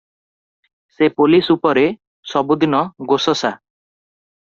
ସେ 0.93 1.11
ପୋଲିଶ 1.21 1.57
ଉପରେ 1.59 1.85
ସବୁଦିନ 2.35 2.85
ଗୋସସା 3.15 3.57